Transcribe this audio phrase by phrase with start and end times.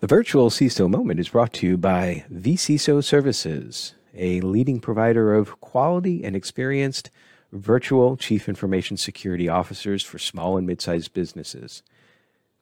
[0.00, 5.60] The virtual CISO moment is brought to you by vCISO Services, a leading provider of
[5.60, 7.10] quality and experienced
[7.50, 11.82] virtual chief information security officers for small and mid-sized businesses.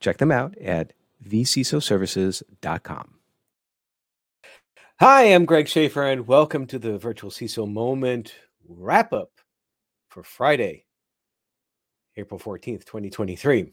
[0.00, 0.94] Check them out at
[1.28, 3.14] vcisoservices.com.
[5.00, 8.32] Hi, I'm Greg Schaefer, and welcome to the virtual CISO moment
[8.66, 9.42] wrap up
[10.08, 10.86] for Friday,
[12.16, 13.72] April 14th, 2023.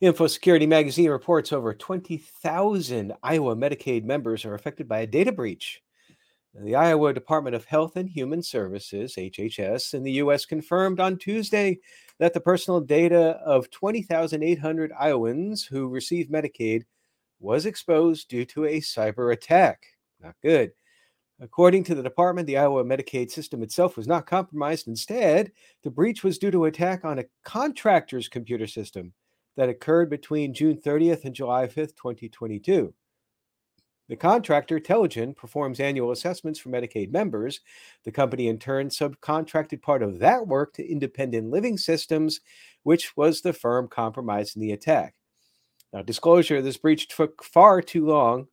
[0.00, 5.82] Info Security Magazine reports over 20,000 Iowa Medicaid members are affected by a data breach.
[6.54, 10.44] The Iowa Department of Health and Human Services, HHS, in the U.S.
[10.44, 11.80] confirmed on Tuesday
[12.20, 16.84] that the personal data of 20,800 Iowans who receive Medicaid
[17.40, 19.82] was exposed due to a cyber attack.
[20.22, 20.70] Not good.
[21.40, 24.86] According to the department, the Iowa Medicaid system itself was not compromised.
[24.86, 25.50] Instead,
[25.82, 29.12] the breach was due to an attack on a contractor's computer system
[29.58, 32.94] that occurred between June 30th and July 5th, 2022.
[34.08, 37.58] The contractor, Telligent, performs annual assessments for Medicaid members.
[38.04, 42.40] The company, in turn, subcontracted part of that work to Independent Living Systems,
[42.84, 45.16] which was the firm compromised in the attack.
[45.92, 48.46] Now, disclosure this breach took far too long.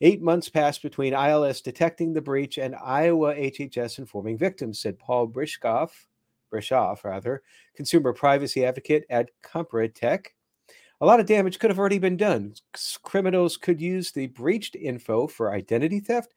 [0.00, 5.28] Eight months passed between ILS detecting the breach and Iowa HHS informing victims, said Paul
[5.28, 5.90] Brishkoff,
[6.50, 7.42] Brishoff, rather,
[7.74, 10.28] consumer privacy advocate at CompuTech
[11.00, 12.54] a lot of damage could have already been done.
[13.02, 16.32] Criminals could use the breached info for identity theft,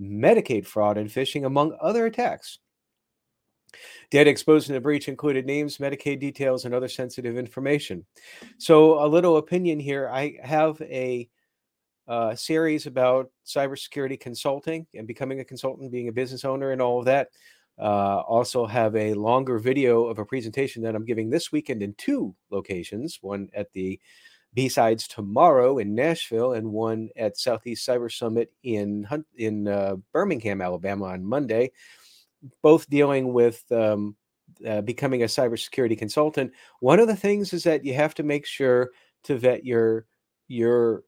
[0.00, 2.58] Medicaid fraud, and phishing, among other attacks.
[4.10, 8.04] Data exposed in the breach included names, Medicaid details, and other sensitive information.
[8.58, 10.08] So, a little opinion here.
[10.08, 11.28] I have a
[12.06, 17.00] uh, series about cybersecurity consulting and becoming a consultant, being a business owner, and all
[17.00, 17.30] of that.
[17.78, 21.94] Uh, also have a longer video of a presentation that I'm giving this weekend in
[21.94, 23.98] two locations, one at the
[24.54, 31.06] B-Sides tomorrow in Nashville and one at Southeast Cyber Summit in in uh, Birmingham, Alabama
[31.06, 31.72] on Monday,
[32.62, 34.14] both dealing with um,
[34.66, 36.52] uh, becoming a cybersecurity consultant.
[36.78, 38.90] One of the things is that you have to make sure
[39.24, 40.06] to vet your
[40.46, 41.02] your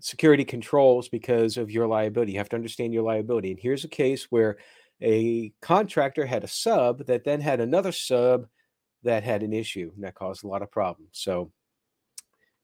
[0.00, 2.32] security controls because of your liability.
[2.32, 3.50] You have to understand your liability.
[3.50, 4.58] And here's a case where
[5.02, 8.46] a contractor had a sub that then had another sub
[9.02, 11.10] that had an issue and that caused a lot of problems.
[11.12, 11.50] So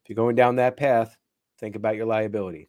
[0.03, 1.17] if you're going down that path,
[1.59, 2.69] think about your liability.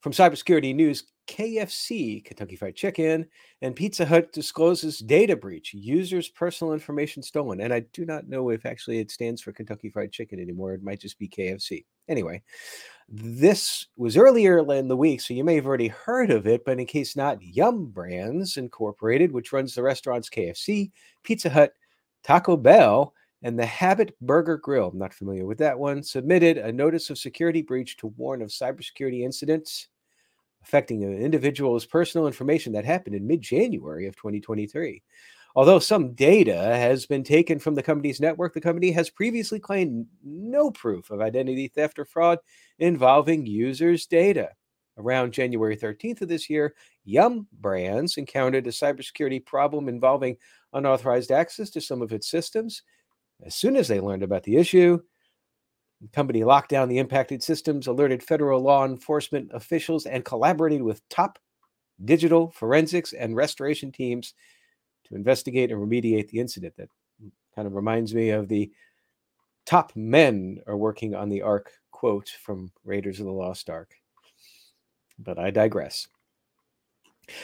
[0.00, 3.26] From cybersecurity news, KFC, Kentucky Fried Chicken,
[3.62, 7.60] and Pizza Hut discloses data breach, users' personal information stolen.
[7.60, 10.74] And I do not know if actually it stands for Kentucky Fried Chicken anymore.
[10.74, 11.84] It might just be KFC.
[12.08, 12.42] Anyway,
[13.14, 16.80] this was earlier in the week, so you may have already heard of it, but
[16.80, 17.86] in case not, Yum!
[17.86, 20.90] Brands Incorporated, which runs the restaurants KFC,
[21.22, 21.74] Pizza Hut,
[22.22, 23.12] Taco Bell,
[23.42, 27.18] and the Habit Burger Grill, I'm not familiar with that one, submitted a notice of
[27.18, 29.88] security breach to warn of cybersecurity incidents
[30.62, 35.02] affecting an individual's personal information that happened in mid January of 2023.
[35.54, 40.06] Although some data has been taken from the company's network, the company has previously claimed
[40.24, 42.38] no proof of identity theft or fraud
[42.78, 44.50] involving users' data.
[44.98, 46.74] Around January 13th of this year,
[47.04, 50.36] Yum Brands encountered a cybersecurity problem involving
[50.72, 52.82] unauthorized access to some of its systems.
[53.44, 55.00] As soon as they learned about the issue,
[56.00, 61.06] the company locked down the impacted systems, alerted federal law enforcement officials, and collaborated with
[61.08, 61.38] top
[62.04, 64.34] digital forensics and restoration teams
[65.12, 66.74] to investigate and remediate the incident.
[66.76, 66.88] That
[67.54, 68.70] kind of reminds me of the
[69.66, 73.94] top men are working on the Ark quote from Raiders of the Lost Ark.
[75.18, 76.08] But I digress.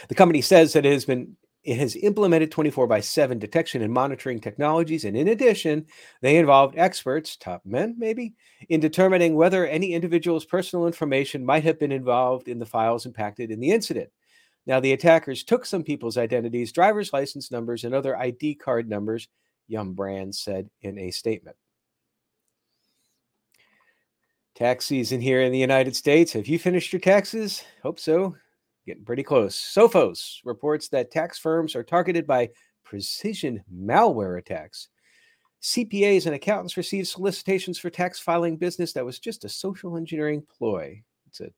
[0.08, 3.92] The company says that it has been it has implemented 24 by 7 detection and
[3.92, 5.04] monitoring technologies.
[5.04, 5.84] And in addition,
[6.22, 8.34] they involved experts, top men maybe,
[8.70, 13.50] in determining whether any individual's personal information might have been involved in the files impacted
[13.50, 14.08] in the incident.
[14.68, 19.26] Now, the attackers took some people's identities, driver's license numbers, and other ID card numbers,
[19.66, 21.56] Yum Brands said in a statement.
[24.54, 26.32] Tax season here in the United States.
[26.34, 27.64] Have you finished your taxes?
[27.82, 28.36] Hope so.
[28.86, 29.56] Getting pretty close.
[29.56, 32.50] Sophos reports that tax firms are targeted by
[32.84, 34.88] precision malware attacks.
[35.62, 40.42] CPAs and accountants received solicitations for tax filing business that was just a social engineering
[40.58, 41.02] ploy.
[41.26, 41.48] It's a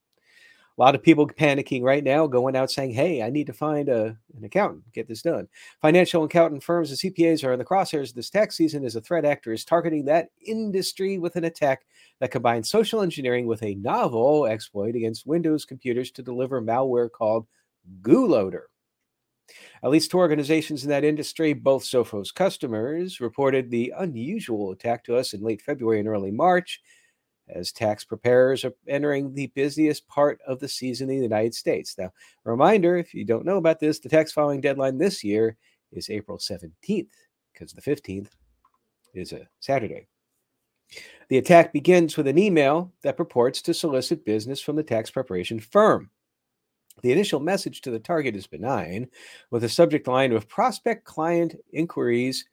[0.78, 3.88] a lot of people panicking right now, going out saying, Hey, I need to find
[3.88, 5.48] a, an accountant, get this done.
[5.82, 9.24] Financial accountant firms and CPAs are in the crosshairs this tax season as a threat
[9.24, 11.82] actor is targeting that industry with an attack
[12.20, 17.46] that combines social engineering with a novel exploit against Windows computers to deliver malware called
[18.02, 18.62] GootLoader.
[19.82, 25.16] At least two organizations in that industry, both Sophos customers, reported the unusual attack to
[25.16, 26.80] us in late February and early March
[27.54, 31.96] as tax preparers are entering the busiest part of the season in the United States.
[31.98, 32.12] Now,
[32.44, 35.56] a reminder if you don't know about this, the tax filing deadline this year
[35.92, 37.08] is April 17th,
[37.52, 38.30] because the 15th
[39.14, 40.06] is a Saturday.
[41.28, 45.60] The attack begins with an email that purports to solicit business from the tax preparation
[45.60, 46.10] firm.
[47.02, 49.08] The initial message to the target is benign,
[49.50, 52.44] with a subject line of prospect client inquiries,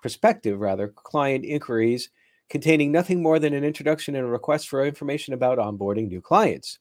[0.00, 2.10] prospective rather, client inquiries
[2.50, 6.78] containing nothing more than an introduction and a request for information about onboarding new clients.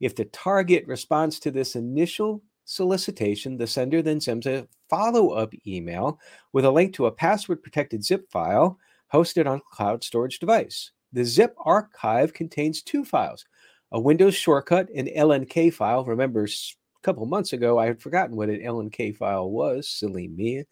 [0.00, 5.52] If the target responds to this initial solicitation, the sender then sends a follow up
[5.66, 6.18] email
[6.52, 8.78] with a link to a password protected zip file
[9.12, 10.90] hosted on a cloud storage device.
[11.12, 13.44] The zip archive contains two files
[13.92, 16.04] a Windows shortcut, an LNK file.
[16.04, 19.88] Remember, a couple months ago, I had forgotten what an LNK file was.
[19.88, 20.64] Silly me.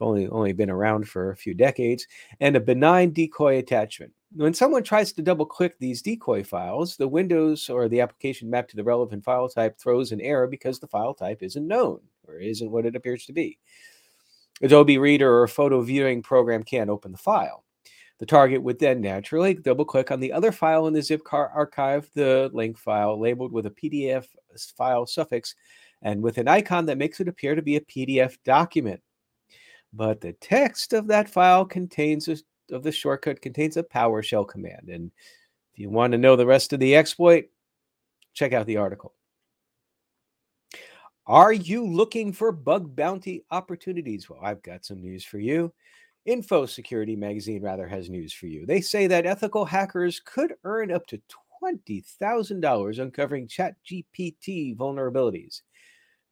[0.00, 2.06] Only, only been around for a few decades.
[2.40, 4.12] And a benign decoy attachment.
[4.32, 8.70] When someone tries to double click these decoy files, the Windows or the application mapped
[8.70, 12.38] to the relevant file type throws an error because the file type isn't known or
[12.38, 13.58] isn't what it appears to be.
[14.62, 17.64] Adobe Reader or photo viewing program can't open the file.
[18.18, 22.08] The target would then naturally double click on the other file in the zip archive,
[22.14, 24.26] the link file labeled with a PDF
[24.76, 25.54] file suffix
[26.02, 29.00] and with an icon that makes it appear to be a PDF document.
[29.92, 32.36] But the text of that file contains a
[32.72, 34.88] of the shortcut contains a PowerShell command.
[34.88, 35.10] And
[35.72, 37.46] if you want to know the rest of the exploit,
[38.32, 39.14] check out the article.
[41.26, 44.28] Are you looking for bug bounty opportunities?
[44.28, 45.72] Well, I've got some news for you.
[46.26, 48.66] Info Security Magazine rather has news for you.
[48.66, 51.20] They say that ethical hackers could earn up to
[51.62, 55.62] $20,000 uncovering ChatGPT vulnerabilities.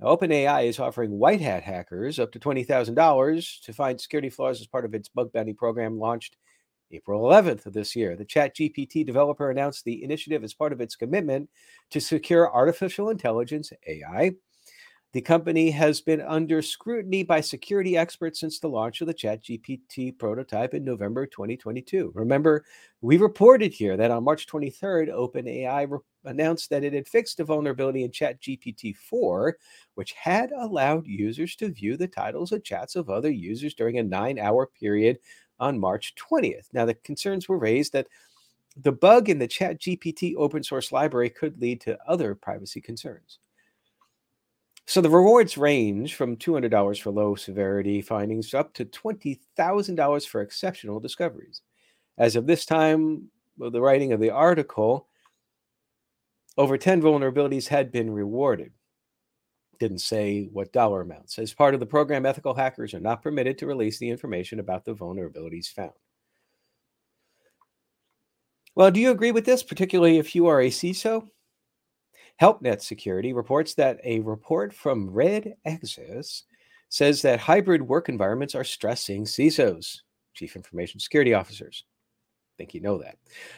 [0.00, 4.66] Now, OpenAI is offering white hat hackers up to $20,000 to find security flaws as
[4.66, 6.36] part of its bug bounty program launched
[6.92, 8.16] April 11th of this year.
[8.16, 11.50] The ChatGPT developer announced the initiative as part of its commitment
[11.90, 14.32] to secure artificial intelligence, AI,
[15.14, 20.18] the company has been under scrutiny by security experts since the launch of the ChatGPT
[20.18, 22.12] prototype in November 2022.
[22.14, 22.64] Remember,
[23.00, 25.88] we reported here that on March 23rd, OpenAI
[26.28, 29.56] announced that it had fixed a vulnerability in ChatGPT 4,
[29.94, 34.02] which had allowed users to view the titles of chats of other users during a
[34.02, 35.18] nine hour period
[35.58, 36.66] on March 20th.
[36.72, 38.06] Now, the concerns were raised that
[38.76, 43.38] the bug in the ChatGPT open source library could lead to other privacy concerns.
[44.86, 50.98] So the rewards range from $200 for low severity findings up to $20,000 for exceptional
[51.00, 51.60] discoveries.
[52.16, 55.08] As of this time the writing of the article,
[56.58, 58.72] over 10 vulnerabilities had been rewarded.
[59.78, 61.38] Didn't say what dollar amounts.
[61.38, 64.84] As part of the program, ethical hackers are not permitted to release the information about
[64.84, 65.92] the vulnerabilities found.
[68.74, 71.28] Well, do you agree with this, particularly if you are a CISO?
[72.42, 76.42] HelpNet Security reports that a report from Red Access
[76.88, 80.00] says that hybrid work environments are stressing CISOs,
[80.34, 81.84] Chief Information Security Officers.
[82.58, 83.16] Think you know that.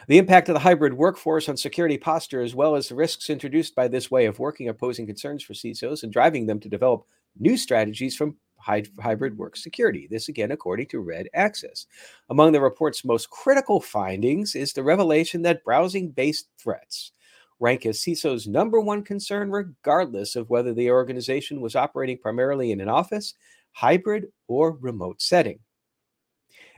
[0.08, 3.74] The impact of the hybrid workforce on security posture, as well as the risks introduced
[3.74, 7.06] by this way of working, are posing concerns for CISOs and driving them to develop
[7.38, 10.06] new strategies from hybrid work security.
[10.10, 11.86] This again, according to Red Access.
[12.28, 17.12] Among the report's most critical findings is the revelation that browsing based threats
[17.58, 22.82] rank as CISO's number one concern, regardless of whether the organization was operating primarily in
[22.82, 23.32] an office,
[23.72, 25.58] hybrid, or remote setting.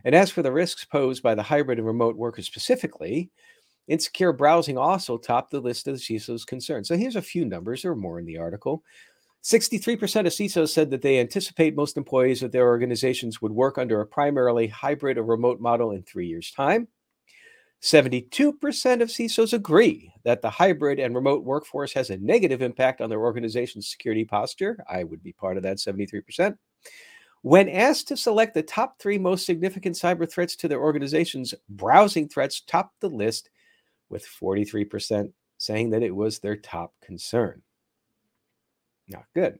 [0.04, 3.30] And as for the risks posed by the hybrid and remote workers specifically,
[3.88, 6.88] insecure browsing also topped the list of CISO's concerns.
[6.88, 8.82] So here's a few numbers, are more in the article.
[9.44, 14.00] 63% of CISOs said that they anticipate most employees of their organizations would work under
[14.00, 16.86] a primarily hybrid or remote model in three years' time.
[17.82, 23.10] 72% of CISOs agree that the hybrid and remote workforce has a negative impact on
[23.10, 24.78] their organization's security posture.
[24.88, 26.56] I would be part of that 73%.
[27.42, 32.28] When asked to select the top three most significant cyber threats to their organizations, browsing
[32.28, 33.50] threats topped the list,
[34.08, 37.62] with 43% saying that it was their top concern.
[39.08, 39.58] Not good.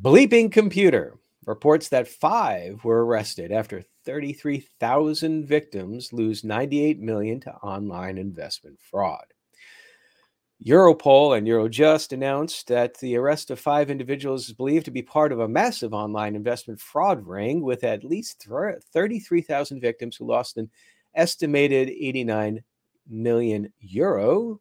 [0.00, 8.18] Bleeping Computer reports that five were arrested after 33,000 victims lose 98 million to online
[8.18, 9.24] investment fraud.
[10.64, 15.30] Europol and Eurojust announced that the arrest of five individuals is believed to be part
[15.30, 18.48] of a massive online investment fraud ring with at least
[18.92, 20.68] 33,000 victims who lost an
[21.14, 22.62] estimated 89
[23.08, 24.60] million euro,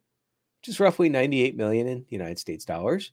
[0.59, 3.11] which is roughly 98 million in United States dollars.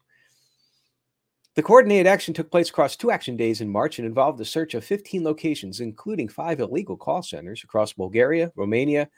[1.55, 4.75] The coordinated action took place across two action days in March and involved the search
[4.75, 9.09] of 15 locations, including five illegal call centers across Bulgaria, Romania,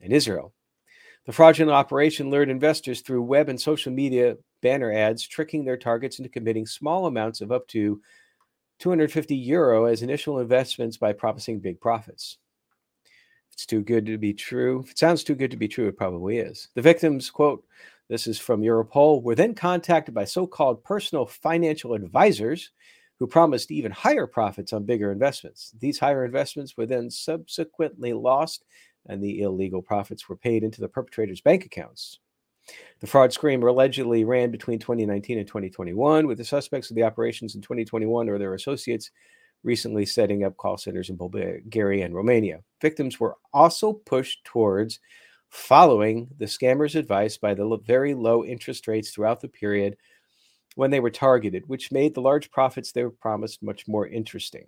[0.00, 0.52] and Israel.
[1.26, 6.18] The fraudulent operation lured investors through web and social media banner ads, tricking their targets
[6.18, 8.00] into committing small amounts of up to
[8.78, 12.38] 250 euro as initial investments by promising big profits.
[13.52, 15.96] It's too good to be true, if it sounds too good to be true, it
[15.96, 16.68] probably is.
[16.74, 17.64] The victims, quote,
[18.08, 22.70] this is from Europol, were then contacted by so called personal financial advisors
[23.18, 25.72] who promised even higher profits on bigger investments.
[25.78, 28.64] These higher investments were then subsequently lost,
[29.06, 32.18] and the illegal profits were paid into the perpetrators' bank accounts.
[33.00, 37.54] The fraud scream allegedly ran between 2019 and 2021, with the suspects of the operations
[37.54, 39.10] in 2021 or their associates
[39.62, 42.60] recently setting up call centers in Bulgaria and Romania.
[42.80, 45.00] Victims were also pushed towards
[45.48, 49.96] following the scammers' advice by the very low interest rates throughout the period
[50.74, 54.66] when they were targeted, which made the large profits they were promised much more interesting.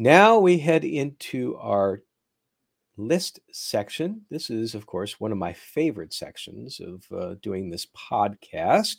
[0.00, 2.00] Now we head into our
[2.96, 4.22] list section.
[4.30, 8.96] This is, of course, one of my favorite sections of uh, doing this podcast.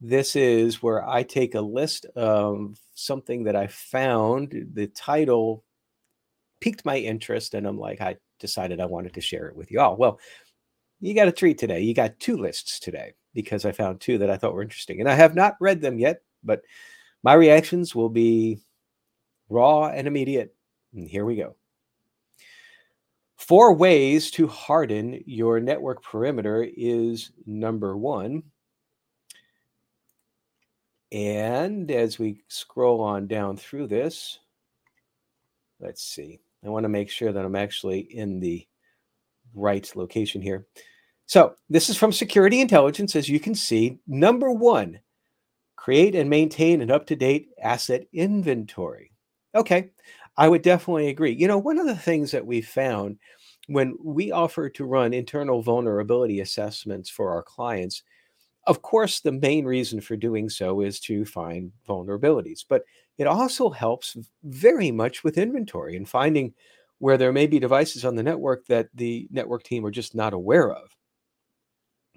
[0.00, 4.70] This is where I take a list of something that I found.
[4.72, 5.62] The title
[6.62, 9.78] piqued my interest, and I'm like, I decided I wanted to share it with you
[9.78, 9.98] all.
[9.98, 10.20] Well,
[11.00, 11.82] you got a treat today.
[11.82, 15.00] You got two lists today because I found two that I thought were interesting.
[15.00, 16.62] And I have not read them yet, but
[17.22, 18.60] my reactions will be
[19.48, 20.54] raw and immediate.
[20.94, 21.54] And here we go.
[23.36, 28.42] Four ways to harden your network perimeter is number one.
[31.12, 34.40] And as we scroll on down through this,
[35.80, 36.40] let's see.
[36.64, 38.66] I want to make sure that I'm actually in the
[39.54, 40.66] right location here.
[41.26, 43.14] So this is from Security Intelligence.
[43.14, 44.98] As you can see, number one,
[45.76, 49.12] create and maintain an up-to-date asset inventory.
[49.54, 49.90] Okay,
[50.36, 51.32] I would definitely agree.
[51.32, 53.18] You know, one of the things that we found
[53.66, 58.02] when we offer to run internal vulnerability assessments for our clients,
[58.66, 62.84] of course, the main reason for doing so is to find vulnerabilities, but
[63.18, 66.54] it also helps very much with inventory and finding
[66.98, 70.34] where there may be devices on the network that the network team are just not
[70.34, 70.96] aware of.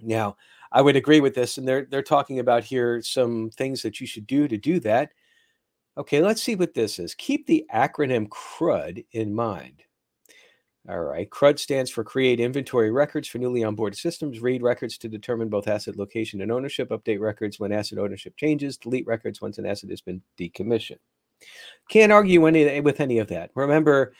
[0.01, 0.37] Now,
[0.71, 4.07] I would agree with this, and they're they're talking about here some things that you
[4.07, 5.11] should do to do that.
[6.01, 7.13] Okay, let's see what this is.
[7.13, 9.83] Keep the acronym CRUD in mind.
[10.89, 11.29] All right.
[11.29, 15.67] CRUD stands for Create Inventory Records for Newly Onboarded Systems, read records to determine both
[15.67, 19.91] asset location and ownership, update records when asset ownership changes, delete records once an asset
[19.91, 20.97] has been decommissioned.
[21.87, 23.51] Can't argue any, with any of that.
[23.53, 24.15] Remember,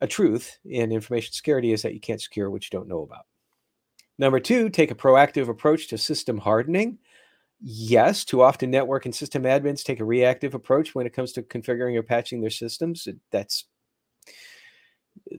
[0.00, 3.26] a truth in information security is that you can't secure what you don't know about.
[4.18, 6.96] Number two, take a proactive approach to system hardening.
[7.60, 11.42] Yes, too often network and system admins take a reactive approach when it comes to
[11.42, 13.08] configuring or patching their systems.
[13.30, 13.64] That's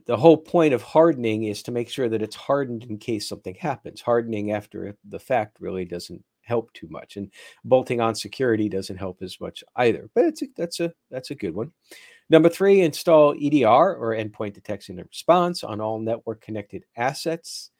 [0.06, 3.54] the whole point of hardening is to make sure that it's hardened in case something
[3.54, 4.00] happens.
[4.00, 7.30] Hardening after the fact really doesn't help too much, and
[7.64, 10.10] bolting on security doesn't help as much either.
[10.14, 11.72] But it's a, that's a that's a good one.
[12.30, 17.70] Number three, install EDR or endpoint detection and response on all network connected assets.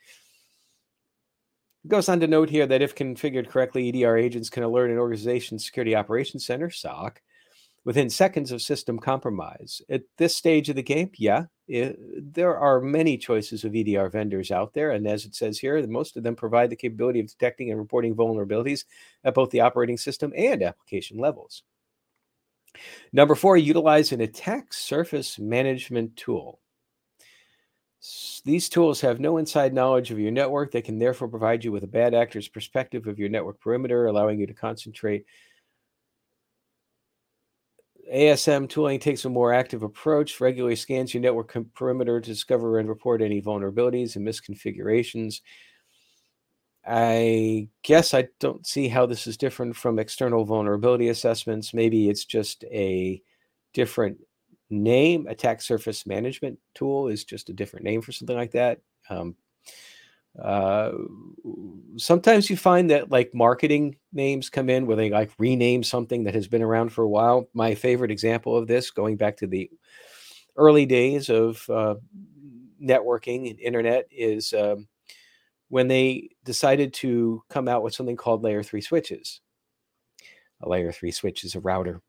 [1.89, 5.65] Goes on to note here that if configured correctly, EDR agents can alert an organization's
[5.65, 7.23] security operations center (SOC)
[7.85, 9.81] within seconds of system compromise.
[9.89, 11.97] At this stage of the game, yeah, it,
[12.35, 14.91] there are many choices of EDR vendors out there.
[14.91, 18.15] And as it says here, most of them provide the capability of detecting and reporting
[18.15, 18.85] vulnerabilities
[19.25, 21.63] at both the operating system and application levels.
[23.15, 26.61] Number four, utilize an attack surface management tool.
[28.45, 30.71] These tools have no inside knowledge of your network.
[30.71, 34.39] They can therefore provide you with a bad actor's perspective of your network perimeter, allowing
[34.39, 35.27] you to concentrate
[38.13, 42.89] ASM tooling takes a more active approach, regularly scans your network perimeter to discover and
[42.89, 45.41] report any vulnerabilities and misconfigurations.
[46.87, 51.75] I guess I don't see how this is different from external vulnerability assessments.
[51.75, 53.21] Maybe it's just a
[53.75, 54.19] different
[54.71, 55.27] name.
[55.27, 58.81] Attack surface management tool is just a different name for something like that.
[59.11, 59.37] Um,
[60.43, 60.93] uh,
[61.97, 66.35] sometimes you find that like marketing names come in where they like rename something that
[66.35, 67.49] has been around for a while.
[67.55, 69.71] My favorite example of this, going back to the
[70.57, 71.97] early days of uh,
[72.81, 74.87] networking and internet, is um,
[75.69, 79.41] when they decided to come out with something called layer three switches.
[80.61, 82.01] A layer three switch is a router.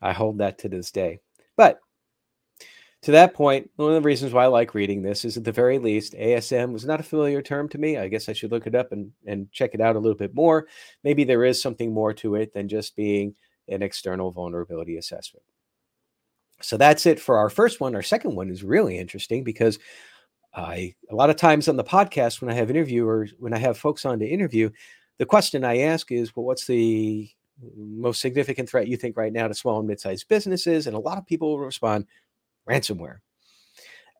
[0.00, 1.20] I hold that to this day.
[1.56, 1.80] But
[3.02, 5.52] to that point, one of the reasons why I like reading this is at the
[5.52, 7.96] very least, ASM was not a familiar term to me.
[7.98, 10.34] I guess I should look it up and, and check it out a little bit
[10.34, 10.66] more.
[11.04, 13.34] Maybe there is something more to it than just being
[13.68, 15.44] an external vulnerability assessment.
[16.62, 17.94] So that's it for our first one.
[17.94, 19.78] Our second one is really interesting because
[20.54, 23.76] I a lot of times on the podcast when I have interviewers, when I have
[23.76, 24.70] folks on to interview,
[25.18, 27.30] the question I ask is, well, what's the
[27.76, 30.86] most significant threat you think right now to small and mid-sized businesses?
[30.86, 32.06] And a lot of people will respond,
[32.68, 33.18] ransomware.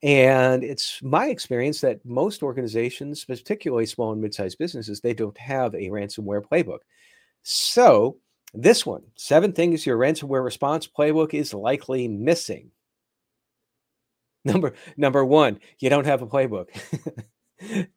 [0.03, 5.75] And it's my experience that most organizations, particularly small and mid-sized businesses, they don't have
[5.75, 6.81] a ransomware playbook.
[7.43, 8.19] So
[8.55, 12.71] this one, seven things your ransomware response playbook is likely missing.
[14.45, 16.69] Number number one, you don't have a playbook.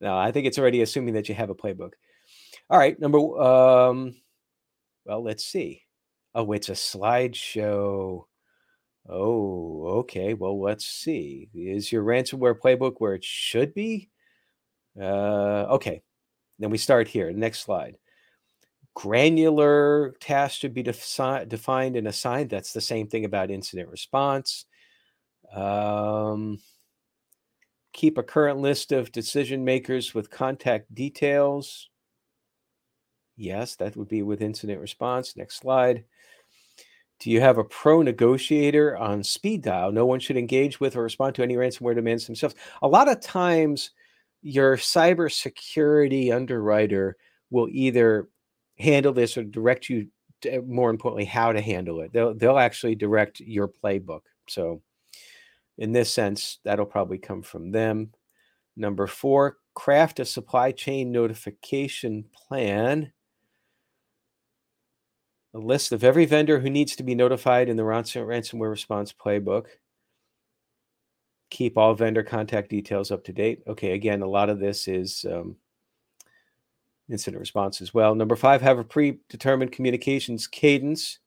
[0.00, 1.92] no, I think it's already assuming that you have a playbook.
[2.70, 4.14] All right, number um,
[5.04, 5.82] well, let's see.
[6.34, 8.24] Oh, it's a slideshow.
[9.08, 10.34] Oh, okay.
[10.34, 11.48] Well, let's see.
[11.54, 14.08] Is your ransomware playbook where it should be?
[15.00, 16.02] Uh, okay.
[16.58, 17.32] Then we start here.
[17.32, 17.96] Next slide.
[18.94, 22.50] Granular tasks should be defi- defined and assigned.
[22.50, 24.66] That's the same thing about incident response.
[25.52, 26.58] Um,
[27.92, 31.89] keep a current list of decision makers with contact details.
[33.40, 35.34] Yes, that would be with incident response.
[35.34, 36.04] Next slide.
[37.20, 39.92] Do you have a pro negotiator on speed dial?
[39.92, 42.54] No one should engage with or respond to any ransomware demands themselves.
[42.82, 43.92] A lot of times,
[44.42, 47.16] your cybersecurity underwriter
[47.48, 48.28] will either
[48.78, 50.08] handle this or direct you,
[50.42, 52.12] to, more importantly, how to handle it.
[52.12, 54.20] They'll, they'll actually direct your playbook.
[54.48, 54.82] So,
[55.78, 58.10] in this sense, that'll probably come from them.
[58.76, 63.12] Number four, craft a supply chain notification plan
[65.54, 69.66] a list of every vendor who needs to be notified in the ransomware response playbook.
[71.50, 73.62] Keep all vendor contact details up to date.
[73.66, 75.56] Okay, again, a lot of this is um,
[77.10, 78.14] incident response as well.
[78.14, 81.18] Number five, have a predetermined communications cadence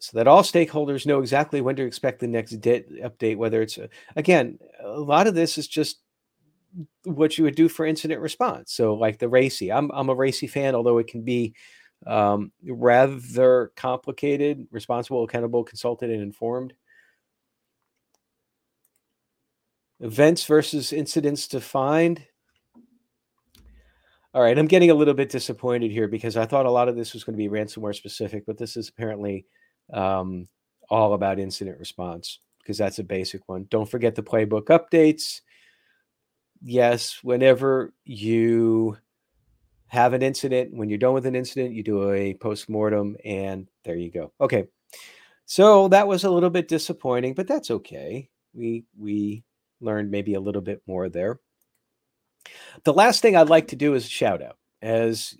[0.00, 3.88] so that all stakeholders know exactly when to expect the next update, whether it's, a,
[4.16, 6.00] again, a lot of this is just
[7.04, 8.72] what you would do for incident response.
[8.72, 11.54] So, like the RACI, I'm I'm a RACI fan, although it can be
[12.06, 14.66] um, rather complicated.
[14.70, 16.72] Responsible, accountable, consulted, and informed.
[20.00, 22.24] Events versus incidents defined.
[24.32, 26.94] All right, I'm getting a little bit disappointed here because I thought a lot of
[26.94, 29.44] this was going to be ransomware specific, but this is apparently
[29.92, 30.48] um,
[30.88, 33.66] all about incident response because that's a basic one.
[33.70, 35.40] Don't forget the playbook updates
[36.62, 38.96] yes, whenever you
[39.88, 43.96] have an incident, when you're done with an incident, you do a post-mortem and there
[43.96, 44.32] you go.
[44.40, 44.66] Okay.
[45.46, 48.30] So that was a little bit disappointing, but that's okay.
[48.54, 49.42] We we
[49.80, 51.40] learned maybe a little bit more there.
[52.84, 54.58] The last thing I'd like to do is shout out.
[54.80, 55.34] As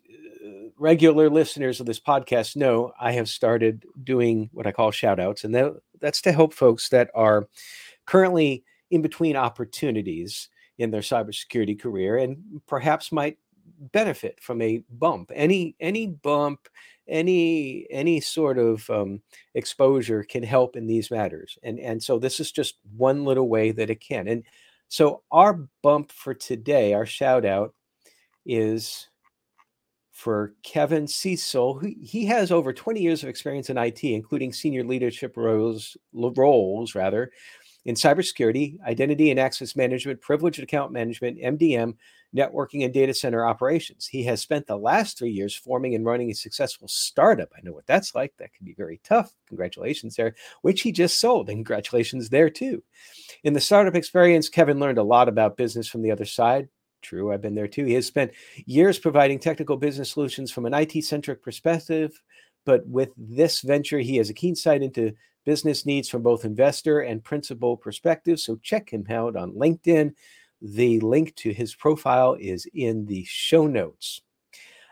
[0.45, 5.21] uh, regular listeners of this podcast know, I have started doing what I call shout
[5.21, 7.49] outs, and that, that's to help folks that are
[8.05, 10.49] currently in between opportunities
[10.81, 13.37] in their cybersecurity career and perhaps might
[13.93, 16.69] benefit from a bump any any bump
[17.07, 19.21] any any sort of um,
[19.55, 23.71] exposure can help in these matters and and so this is just one little way
[23.71, 24.43] that it can and
[24.89, 27.75] so our bump for today our shout out
[28.47, 29.11] is
[30.21, 31.79] for Kevin Cecil.
[31.79, 36.95] Who, he has over 20 years of experience in IT, including senior leadership roles, roles
[36.95, 37.33] rather,
[37.85, 41.95] in cybersecurity, identity and access management, privileged account management, MDM,
[42.35, 44.07] networking, and data center operations.
[44.07, 47.49] He has spent the last three years forming and running a successful startup.
[47.57, 48.33] I know what that's like.
[48.39, 49.33] That can be very tough.
[49.49, 51.49] Congratulations there, which he just sold.
[51.49, 52.83] And congratulations there too.
[53.45, 56.69] In the startup experience, Kevin learned a lot about business from the other side.
[57.03, 57.87] True, I've been there too.
[57.87, 58.33] He has spent
[58.67, 62.21] years providing technical business solutions from an IT centric perspective.
[62.67, 67.01] But with this venture, he has a keen sight into business needs from both investor
[67.01, 68.45] and principal perspectives.
[68.45, 70.15] So check him out on LinkedIn.
[70.63, 74.21] The link to his profile is in the show notes.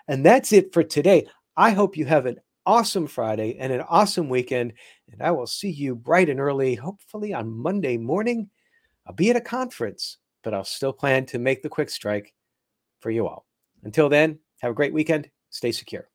[0.09, 1.27] And that's it for today.
[1.57, 4.73] I hope you have an awesome Friday and an awesome weekend.
[5.11, 8.49] And I will see you bright and early, hopefully on Monday morning.
[9.07, 12.35] I'll be at a conference, but I'll still plan to make the quick strike
[13.01, 13.47] for you all.
[13.85, 15.31] Until then, have a great weekend.
[15.51, 16.09] Stay secure.